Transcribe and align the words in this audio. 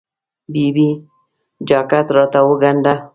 ببۍ! 0.51 0.89
جاکټ 1.67 2.07
راته 2.15 2.39
وګنډه. 2.47 2.93